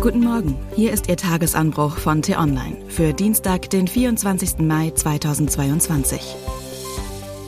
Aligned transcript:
Guten 0.00 0.20
Morgen, 0.20 0.56
hier 0.76 0.92
ist 0.92 1.08
Ihr 1.08 1.16
Tagesanbruch 1.16 1.98
von 1.98 2.22
T-Online 2.22 2.76
für 2.86 3.12
Dienstag, 3.12 3.68
den 3.70 3.88
24. 3.88 4.58
Mai 4.58 4.92
2022. 4.94 6.36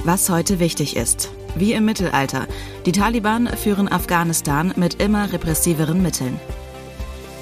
Was 0.02 0.28
heute 0.30 0.58
wichtig 0.58 0.96
ist. 0.96 1.30
Wie 1.54 1.74
im 1.74 1.84
Mittelalter. 1.84 2.48
Die 2.86 2.92
Taliban 2.92 3.46
führen 3.46 3.86
Afghanistan 3.86 4.72
mit 4.74 5.00
immer 5.00 5.32
repressiveren 5.32 6.02
Mitteln. 6.02 6.40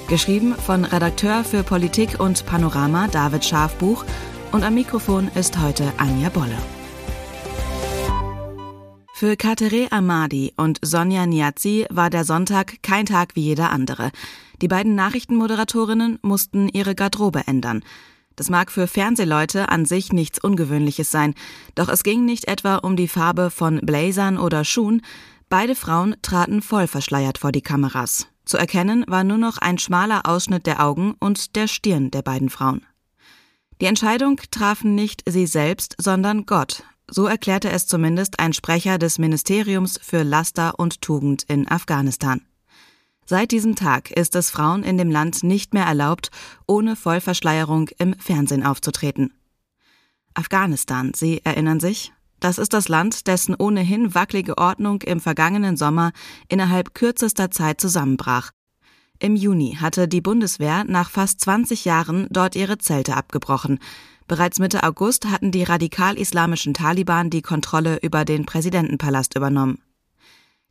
Geschrieben 0.09 0.53
von 0.53 0.85
Redakteur 0.85 1.43
für 1.43 1.63
Politik 1.63 2.19
und 2.19 2.45
Panorama 2.45 3.07
David 3.07 3.43
Schafbuch 3.43 4.05
und 4.51 4.63
am 4.63 4.75
Mikrofon 4.75 5.31
ist 5.33 5.59
heute 5.59 5.91
Anja 5.97 6.29
Bolle. 6.29 6.57
Für 9.19 9.35
Katere 9.35 9.91
Amadi 9.91 10.53
und 10.55 10.79
Sonja 10.81 11.25
Niazi 11.25 11.85
war 11.89 12.09
der 12.09 12.23
Sonntag 12.23 12.81
kein 12.81 13.05
Tag 13.05 13.35
wie 13.35 13.41
jeder 13.41 13.69
andere. 13.69 14.11
Die 14.61 14.69
beiden 14.69 14.95
Nachrichtenmoderatorinnen 14.95 16.19
mussten 16.21 16.69
ihre 16.69 16.95
Garderobe 16.95 17.45
ändern. 17.45 17.83
Das 18.37 18.49
mag 18.49 18.71
für 18.71 18.87
Fernsehleute 18.87 19.67
an 19.67 19.83
sich 19.83 20.13
nichts 20.13 20.41
Ungewöhnliches 20.41 21.11
sein, 21.11 21.33
doch 21.75 21.89
es 21.89 22.03
ging 22.03 22.23
nicht 22.23 22.47
etwa 22.47 22.77
um 22.77 22.95
die 22.95 23.09
Farbe 23.09 23.49
von 23.49 23.81
Blazern 23.81 24.37
oder 24.37 24.63
Schuhen. 24.63 25.01
Beide 25.49 25.75
Frauen 25.75 26.15
traten 26.21 26.61
voll 26.61 26.87
verschleiert 26.87 27.39
vor 27.39 27.51
die 27.51 27.61
Kameras. 27.61 28.27
Zu 28.45 28.55
erkennen 28.55 29.03
war 29.09 29.25
nur 29.25 29.37
noch 29.37 29.57
ein 29.57 29.79
schmaler 29.79 30.27
Ausschnitt 30.27 30.65
der 30.65 30.81
Augen 30.81 31.15
und 31.19 31.57
der 31.57 31.67
Stirn 31.67 32.09
der 32.09 32.21
beiden 32.21 32.49
Frauen. 32.49 32.85
Die 33.81 33.85
Entscheidung 33.87 34.39
trafen 34.49 34.95
nicht 34.95 35.23
sie 35.25 35.45
selbst, 35.45 35.97
sondern 35.97 36.45
Gott, 36.45 36.85
so 37.11 37.25
erklärte 37.25 37.69
es 37.69 37.87
zumindest 37.87 38.39
ein 38.39 38.53
Sprecher 38.53 38.97
des 38.97 39.19
Ministeriums 39.19 39.99
für 40.01 40.23
Laster 40.23 40.79
und 40.79 41.01
Tugend 41.01 41.43
in 41.43 41.69
Afghanistan. 41.69 42.41
Seit 43.25 43.51
diesem 43.51 43.75
Tag 43.75 44.09
ist 44.09 44.35
es 44.35 44.49
Frauen 44.49 44.83
in 44.83 44.97
dem 44.97 45.11
Land 45.11 45.43
nicht 45.43 45.73
mehr 45.73 45.85
erlaubt, 45.85 46.31
ohne 46.65 46.95
Vollverschleierung 46.95 47.89
im 47.99 48.15
Fernsehen 48.17 48.65
aufzutreten. 48.65 49.33
Afghanistan, 50.33 51.11
Sie 51.15 51.41
erinnern 51.43 51.79
sich? 51.79 52.11
Das 52.39 52.57
ist 52.57 52.73
das 52.73 52.87
Land, 52.87 53.27
dessen 53.27 53.53
ohnehin 53.55 54.15
wackelige 54.15 54.57
Ordnung 54.57 55.01
im 55.01 55.19
vergangenen 55.19 55.77
Sommer 55.77 56.11
innerhalb 56.47 56.93
kürzester 56.93 57.51
Zeit 57.51 57.81
zusammenbrach. 57.81 58.51
Im 59.19 59.35
Juni 59.35 59.77
hatte 59.79 60.07
die 60.07 60.21
Bundeswehr 60.21 60.85
nach 60.85 61.09
fast 61.09 61.41
20 61.41 61.83
Jahren 61.83 62.27
dort 62.29 62.55
ihre 62.55 62.77
Zelte 62.77 63.17
abgebrochen. 63.17 63.79
Bereits 64.29 64.59
Mitte 64.59 64.83
August 64.83 65.25
hatten 65.25 65.51
die 65.51 65.63
radikal-islamischen 65.63 66.75
Taliban 66.75 67.31
die 67.31 67.41
Kontrolle 67.41 67.97
über 68.03 68.25
den 68.25 68.45
Präsidentenpalast 68.45 69.35
übernommen. 69.35 69.81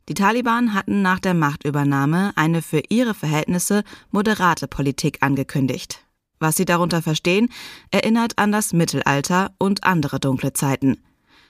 Die 0.07 0.13
Taliban 0.13 0.73
hatten 0.73 1.01
nach 1.01 1.19
der 1.19 1.33
Machtübernahme 1.33 2.31
eine 2.37 2.61
für 2.61 2.81
ihre 2.87 3.13
Verhältnisse 3.13 3.83
moderate 4.11 4.69
Politik 4.69 5.17
angekündigt. 5.19 6.05
Was 6.39 6.55
sie 6.55 6.63
darunter 6.63 7.01
verstehen, 7.01 7.49
erinnert 7.91 8.37
an 8.37 8.53
das 8.53 8.71
Mittelalter 8.71 9.51
und 9.57 9.83
andere 9.83 10.21
dunkle 10.21 10.53
Zeiten. 10.53 10.95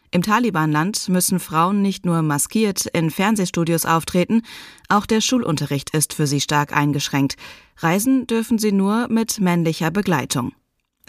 Im 0.09 0.23
Talibanland 0.23 1.09
müssen 1.09 1.39
Frauen 1.39 1.83
nicht 1.83 2.07
nur 2.07 2.23
maskiert 2.23 2.87
in 2.87 3.11
Fernsehstudios 3.11 3.85
auftreten, 3.85 4.41
auch 4.87 5.05
der 5.05 5.21
Schulunterricht 5.21 5.91
ist 5.91 6.13
für 6.13 6.25
sie 6.25 6.41
stark 6.41 6.75
eingeschränkt. 6.75 7.35
Reisen 7.77 8.25
dürfen 8.25 8.57
sie 8.57 8.71
nur 8.71 9.09
mit 9.09 9.39
männlicher 9.39 9.91
Begleitung. 9.91 10.53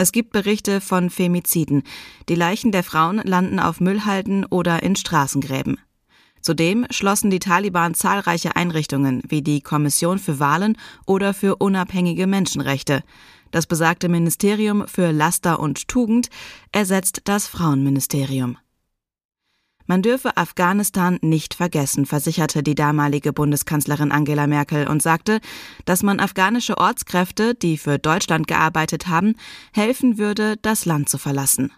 Es 0.00 0.12
gibt 0.12 0.32
Berichte 0.32 0.80
von 0.80 1.10
Femiziden. 1.10 1.82
Die 2.30 2.34
Leichen 2.34 2.72
der 2.72 2.82
Frauen 2.82 3.20
landen 3.22 3.58
auf 3.60 3.80
Müllhalden 3.80 4.46
oder 4.46 4.82
in 4.82 4.96
Straßengräben. 4.96 5.78
Zudem 6.40 6.86
schlossen 6.88 7.28
die 7.28 7.38
Taliban 7.38 7.92
zahlreiche 7.92 8.56
Einrichtungen 8.56 9.20
wie 9.28 9.42
die 9.42 9.60
Kommission 9.60 10.18
für 10.18 10.40
Wahlen 10.40 10.78
oder 11.04 11.34
für 11.34 11.56
unabhängige 11.56 12.26
Menschenrechte. 12.26 13.02
Das 13.50 13.66
besagte 13.66 14.08
Ministerium 14.08 14.88
für 14.88 15.10
Laster 15.10 15.60
und 15.60 15.86
Tugend 15.86 16.30
ersetzt 16.72 17.20
das 17.24 17.46
Frauenministerium. 17.46 18.56
Man 19.90 20.02
dürfe 20.02 20.36
Afghanistan 20.36 21.18
nicht 21.20 21.54
vergessen, 21.54 22.06
versicherte 22.06 22.62
die 22.62 22.76
damalige 22.76 23.32
Bundeskanzlerin 23.32 24.12
Angela 24.12 24.46
Merkel 24.46 24.86
und 24.86 25.02
sagte, 25.02 25.40
dass 25.84 26.04
man 26.04 26.20
afghanische 26.20 26.78
Ortskräfte, 26.78 27.56
die 27.56 27.76
für 27.76 27.98
Deutschland 27.98 28.46
gearbeitet 28.46 29.08
haben, 29.08 29.34
helfen 29.72 30.16
würde, 30.16 30.56
das 30.62 30.84
Land 30.84 31.08
zu 31.08 31.18
verlassen. 31.18 31.72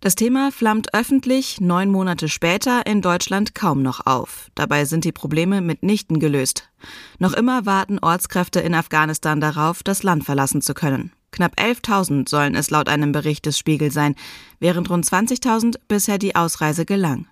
Das 0.00 0.14
Thema 0.14 0.52
flammt 0.52 0.92
öffentlich 0.92 1.58
neun 1.58 1.90
Monate 1.90 2.28
später 2.28 2.84
in 2.84 3.00
Deutschland 3.00 3.54
kaum 3.54 3.80
noch 3.80 4.04
auf. 4.04 4.50
Dabei 4.54 4.84
sind 4.84 5.04
die 5.04 5.12
Probleme 5.12 5.62
mitnichten 5.62 6.20
gelöst. 6.20 6.68
Noch 7.18 7.32
immer 7.32 7.64
warten 7.64 7.98
Ortskräfte 7.98 8.60
in 8.60 8.74
Afghanistan 8.74 9.40
darauf, 9.40 9.82
das 9.82 10.02
Land 10.02 10.24
verlassen 10.24 10.60
zu 10.60 10.74
können. 10.74 11.15
Knapp 11.30 11.58
11.000 11.58 12.28
sollen 12.28 12.54
es 12.54 12.70
laut 12.70 12.88
einem 12.88 13.12
Bericht 13.12 13.46
des 13.46 13.58
Spiegel 13.58 13.90
sein, 13.90 14.14
während 14.58 14.90
rund 14.90 15.04
20.000 15.04 15.76
bisher 15.88 16.18
die 16.18 16.36
Ausreise 16.36 16.84
gelang. 16.86 17.26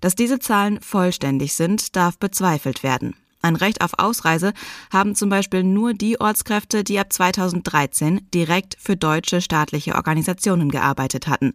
Dass 0.00 0.14
diese 0.14 0.38
Zahlen 0.38 0.80
vollständig 0.80 1.54
sind, 1.54 1.96
darf 1.96 2.18
bezweifelt 2.18 2.82
werden. 2.82 3.14
Ein 3.42 3.56
Recht 3.56 3.80
auf 3.80 3.98
Ausreise 3.98 4.52
haben 4.92 5.14
zum 5.14 5.28
Beispiel 5.28 5.62
nur 5.62 5.94
die 5.94 6.20
Ortskräfte, 6.20 6.84
die 6.84 6.98
ab 6.98 7.12
2013 7.12 8.28
direkt 8.34 8.76
für 8.80 8.96
deutsche 8.96 9.40
staatliche 9.40 9.94
Organisationen 9.94 10.70
gearbeitet 10.70 11.28
hatten. 11.28 11.54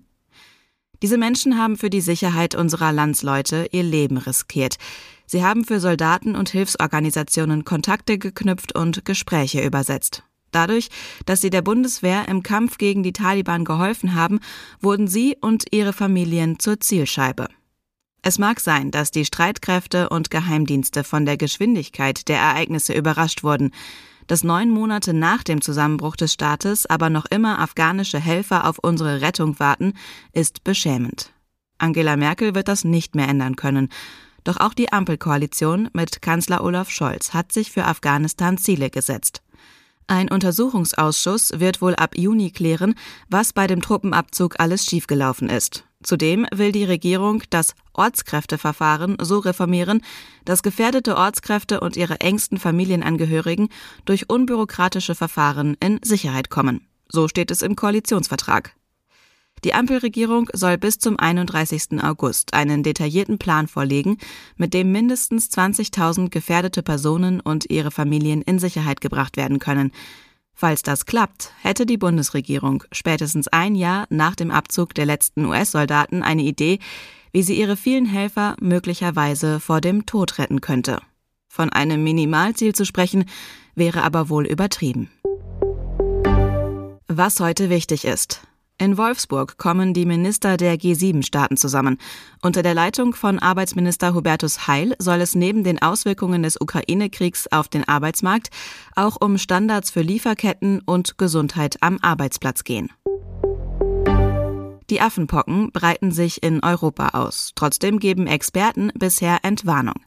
Diese 1.02 1.18
Menschen 1.18 1.58
haben 1.58 1.78
für 1.78 1.90
die 1.90 2.02
Sicherheit 2.02 2.54
unserer 2.54 2.92
Landsleute 2.92 3.68
ihr 3.72 3.84
Leben 3.84 4.18
riskiert. 4.18 4.78
Sie 5.26 5.44
haben 5.44 5.66
für 5.66 5.80
Soldaten 5.80 6.36
und 6.36 6.50
Hilfsorganisationen 6.50 7.66
Kontakte 7.66 8.20
geknüpft 8.20 8.76
und 8.76 9.04
Gespräche 9.04 9.62
übersetzt. 9.66 10.24
Dadurch, 10.52 10.90
dass 11.26 11.42
sie 11.42 11.50
der 11.50 11.62
Bundeswehr 11.62 12.28
im 12.28 12.44
Kampf 12.44 12.78
gegen 12.78 13.04
die 13.04 13.14
Taliban 13.14 13.66
geholfen 13.66 14.16
haben, 14.16 14.40
wurden 14.80 15.08
sie 15.08 15.38
und 15.42 15.66
ihre 15.72 15.94
Familien 15.94 16.60
zur 16.60 16.80
Zielscheibe. 16.80 17.48
Es 18.24 18.38
mag 18.38 18.60
sein, 18.60 18.92
dass 18.92 19.10
die 19.10 19.26
Streitkräfte 19.26 20.10
und 20.10 20.30
Geheimdienste 20.30 21.04
von 21.04 21.26
der 21.26 21.38
Geschwindigkeit 21.38 22.28
der 22.28 22.38
Ereignisse 22.38 22.94
überrascht 22.94 23.44
wurden, 23.44 23.72
dass 24.28 24.44
neun 24.44 24.70
Monate 24.70 25.14
nach 25.14 25.44
dem 25.44 25.62
Zusammenbruch 25.62 26.16
des 26.16 26.34
Staates 26.34 26.86
aber 26.86 27.10
noch 27.10 27.26
immer 27.26 27.60
afghanische 27.60 28.20
Helfer 28.20 28.68
auf 28.68 28.78
unsere 28.80 29.22
Rettung 29.22 29.60
warten, 29.60 29.94
ist 30.34 30.64
beschämend. 30.64 31.34
Angela 31.80 32.16
Merkel 32.16 32.54
wird 32.54 32.68
das 32.68 32.84
nicht 32.84 33.16
mehr 33.16 33.28
ändern 33.28 33.56
können. 33.56 33.90
Doch 34.44 34.58
auch 34.58 34.74
die 34.74 34.94
Ampelkoalition 34.94 35.90
mit 35.94 36.22
Kanzler 36.22 36.64
Olaf 36.64 36.90
Scholz 36.90 37.34
hat 37.34 37.52
sich 37.52 37.72
für 37.72 37.86
Afghanistan 37.86 38.58
Ziele 38.58 38.90
gesetzt. 38.90 39.42
Ein 40.08 40.30
Untersuchungsausschuss 40.30 41.60
wird 41.60 41.82
wohl 41.82 41.96
ab 41.96 42.18
Juni 42.18 42.52
klären, 42.52 42.96
was 43.30 43.54
bei 43.54 43.68
dem 43.68 43.82
Truppenabzug 43.82 44.60
alles 44.60 44.86
schiefgelaufen 44.86 45.50
ist. 45.50 45.86
Zudem 46.04 46.48
will 46.52 46.72
die 46.72 46.84
Regierung 46.84 47.44
das 47.50 47.76
Ortskräfteverfahren 47.94 49.18
so 49.22 49.40
reformieren, 49.40 50.02
dass 50.46 50.64
gefährdete 50.64 51.16
Ortskräfte 51.16 51.80
und 51.80 51.96
ihre 51.96 52.20
engsten 52.22 52.58
Familienangehörigen 52.58 53.70
durch 54.06 54.30
unbürokratische 54.30 55.16
Verfahren 55.16 55.78
in 55.80 56.00
Sicherheit 56.04 56.50
kommen. 56.50 56.88
So 57.10 57.28
steht 57.28 57.52
es 57.52 57.62
im 57.62 57.76
Koalitionsvertrag. 57.76 58.74
Die 59.64 59.76
Ampelregierung 59.76 60.50
soll 60.54 60.78
bis 60.78 60.98
zum 60.98 61.20
31. 61.20 62.04
August 62.04 62.54
einen 62.56 62.82
detaillierten 62.82 63.38
Plan 63.38 63.68
vorlegen, 63.68 64.18
mit 64.58 64.74
dem 64.74 64.92
mindestens 64.92 65.50
20.000 65.52 66.30
gefährdete 66.30 66.82
Personen 66.82 67.40
und 67.40 67.70
ihre 67.70 67.92
Familien 67.92 68.42
in 68.42 68.58
Sicherheit 68.58 69.02
gebracht 69.02 69.38
werden 69.38 69.60
können. 69.60 69.92
Falls 70.54 70.82
das 70.82 71.06
klappt, 71.06 71.54
hätte 71.62 71.86
die 71.86 71.98
Bundesregierung 71.98 72.84
spätestens 72.92 73.48
ein 73.48 73.76
Jahr 73.76 74.08
nach 74.10 74.36
dem 74.36 74.52
Abzug 74.52 74.96
der 74.96 75.06
letzten 75.06 75.46
US-Soldaten 75.46 76.24
eine 76.24 76.44
Idee, 76.44 76.80
wie 77.32 77.44
sie 77.44 77.60
ihre 77.60 77.78
vielen 77.78 78.06
Helfer 78.06 78.56
möglicherweise 78.60 79.60
vor 79.60 79.80
dem 79.80 80.06
Tod 80.06 80.40
retten 80.40 80.62
könnte. 80.62 81.02
Von 81.48 81.70
einem 81.70 82.04
Minimalziel 82.04 82.74
zu 82.74 82.86
sprechen, 82.86 83.26
wäre 83.76 84.04
aber 84.04 84.30
wohl 84.30 84.46
übertrieben. 84.46 85.10
Was 87.08 87.40
heute 87.40 87.70
wichtig 87.70 88.06
ist. 88.06 88.42
In 88.82 88.98
Wolfsburg 88.98 89.60
kommen 89.60 89.94
die 89.94 90.08
Minister 90.08 90.58
der 90.58 90.76
G7-Staaten 90.76 91.56
zusammen. 91.56 92.00
Unter 92.42 92.64
der 92.64 92.74
Leitung 92.74 93.14
von 93.14 93.38
Arbeitsminister 93.38 94.16
Hubertus 94.16 94.66
Heil 94.66 94.96
soll 94.98 95.22
es 95.22 95.36
neben 95.36 95.64
den 95.64 95.80
Auswirkungen 95.80 96.42
des 96.42 96.60
Ukraine-Kriegs 96.60 97.46
auf 97.52 97.68
den 97.68 97.88
Arbeitsmarkt 97.88 98.50
auch 98.96 99.18
um 99.22 99.38
Standards 99.38 99.92
für 99.92 100.02
Lieferketten 100.02 100.82
und 100.84 101.20
Gesundheit 101.20 101.78
am 101.82 102.00
Arbeitsplatz 102.02 102.64
gehen. 102.64 102.90
Die 104.90 105.00
Affenpocken 105.00 105.72
breiten 105.72 106.12
sich 106.12 106.42
in 106.42 106.64
Europa 106.64 107.10
aus. 107.10 107.52
Trotzdem 107.54 108.00
geben 108.00 108.26
Experten 108.26 108.92
bisher 108.96 109.38
Entwarnung. 109.44 110.02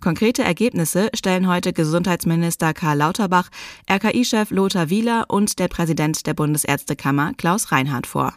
Konkrete 0.00 0.42
Ergebnisse 0.42 1.10
stellen 1.14 1.48
heute 1.48 1.72
Gesundheitsminister 1.72 2.72
Karl 2.72 2.98
Lauterbach, 2.98 3.48
RKI-Chef 3.90 4.50
Lothar 4.50 4.90
Wieler 4.90 5.26
und 5.28 5.58
der 5.58 5.68
Präsident 5.68 6.26
der 6.26 6.34
Bundesärztekammer 6.34 7.34
Klaus 7.36 7.72
Reinhardt 7.72 8.06
vor. 8.06 8.34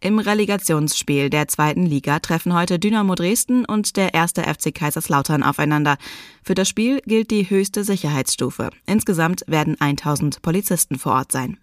Im 0.00 0.18
Relegationsspiel 0.18 1.30
der 1.30 1.46
zweiten 1.46 1.86
Liga 1.86 2.18
treffen 2.18 2.54
heute 2.54 2.80
Dynamo 2.80 3.14
Dresden 3.14 3.64
und 3.64 3.96
der 3.96 4.14
erste 4.14 4.42
FC 4.42 4.74
Kaiserslautern 4.74 5.44
aufeinander. 5.44 5.96
Für 6.42 6.54
das 6.54 6.68
Spiel 6.68 7.00
gilt 7.06 7.30
die 7.30 7.48
höchste 7.48 7.84
Sicherheitsstufe. 7.84 8.70
Insgesamt 8.84 9.44
werden 9.46 9.80
1000 9.80 10.42
Polizisten 10.42 10.98
vor 10.98 11.12
Ort 11.12 11.30
sein. 11.30 11.56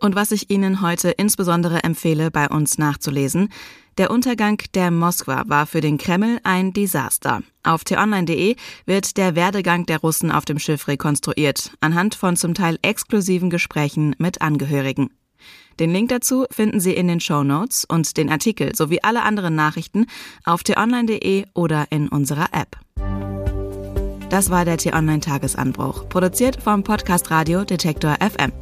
Und 0.00 0.14
was 0.14 0.32
ich 0.32 0.50
Ihnen 0.50 0.80
heute 0.80 1.10
insbesondere 1.10 1.84
empfehle, 1.84 2.30
bei 2.30 2.48
uns 2.48 2.78
nachzulesen, 2.78 3.50
der 3.98 4.10
Untergang 4.10 4.56
der 4.74 4.90
Moskwa 4.90 5.44
war 5.46 5.66
für 5.66 5.82
den 5.82 5.98
Kreml 5.98 6.40
ein 6.42 6.72
Desaster. 6.72 7.42
Auf 7.62 7.84
t-online.de 7.84 8.56
wird 8.86 9.16
der 9.18 9.34
Werdegang 9.34 9.84
der 9.84 9.98
Russen 9.98 10.30
auf 10.30 10.46
dem 10.46 10.58
Schiff 10.58 10.88
rekonstruiert, 10.88 11.72
anhand 11.80 12.14
von 12.14 12.36
zum 12.36 12.54
Teil 12.54 12.78
exklusiven 12.80 13.50
Gesprächen 13.50 14.16
mit 14.18 14.40
Angehörigen. 14.40 15.10
Den 15.78 15.92
Link 15.92 16.08
dazu 16.08 16.46
finden 16.50 16.80
Sie 16.80 16.94
in 16.94 17.08
den 17.08 17.20
Show 17.20 17.42
Notes 17.42 17.84
und 17.84 18.16
den 18.16 18.30
Artikel 18.30 18.74
sowie 18.74 19.00
alle 19.02 19.22
anderen 19.22 19.54
Nachrichten 19.54 20.06
auf 20.44 20.62
t-online.de 20.62 21.44
oder 21.52 21.86
in 21.90 22.08
unserer 22.08 22.48
App. 22.52 22.78
Das 24.30 24.48
war 24.48 24.64
der 24.64 24.78
T-Online 24.78 25.18
Tagesanbruch, 25.18 26.08
produziert 26.08 26.62
vom 26.62 26.84
Podcast 26.84 27.32
Radio 27.32 27.64
Detektor 27.64 28.16
FM. 28.20 28.52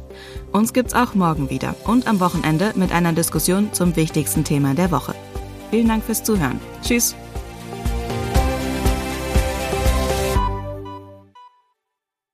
Uns 0.51 0.73
gibt's 0.73 0.95
auch 0.95 1.13
morgen 1.13 1.51
wieder 1.51 1.75
und 1.85 2.07
am 2.07 2.19
Wochenende 2.19 2.73
mit 2.75 2.91
einer 2.91 3.13
Diskussion 3.13 3.71
zum 3.71 3.95
wichtigsten 3.95 4.43
Thema 4.43 4.73
der 4.73 4.89
Woche. 4.89 5.13
Vielen 5.69 5.87
Dank 5.87 6.03
fürs 6.03 6.23
Zuhören. 6.23 6.59
Tschüss. 6.81 7.15